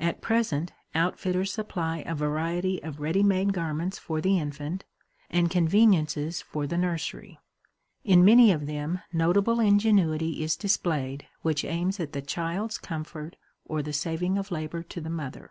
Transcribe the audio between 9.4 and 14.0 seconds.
ingenuity is displayed which aims at the child's comfort or the